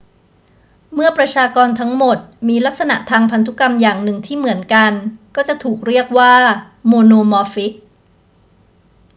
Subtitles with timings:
[0.93, 2.17] เมื่อประชากรทั้งหมด
[2.47, 4.93] มีลักษณะทางพันธุกรรมอย่างหนึ่งที่เหมือนกัน
[5.35, 6.33] ก็จะถูกเรียกว่า
[6.87, 7.73] โมโนมอร์ฟิก